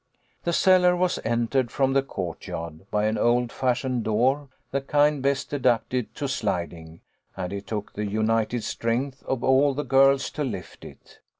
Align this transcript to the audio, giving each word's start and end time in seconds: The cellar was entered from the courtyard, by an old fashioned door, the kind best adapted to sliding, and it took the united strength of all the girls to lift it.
The 0.45 0.51
cellar 0.51 0.95
was 0.95 1.19
entered 1.23 1.69
from 1.69 1.93
the 1.93 2.01
courtyard, 2.01 2.89
by 2.89 3.05
an 3.05 3.19
old 3.19 3.51
fashioned 3.51 4.03
door, 4.03 4.49
the 4.71 4.81
kind 4.81 5.21
best 5.21 5.53
adapted 5.53 6.15
to 6.15 6.27
sliding, 6.27 7.01
and 7.37 7.53
it 7.53 7.67
took 7.67 7.93
the 7.93 8.07
united 8.07 8.63
strength 8.63 9.21
of 9.27 9.43
all 9.43 9.75
the 9.75 9.83
girls 9.83 10.31
to 10.31 10.43
lift 10.43 10.83
it. 10.85 11.19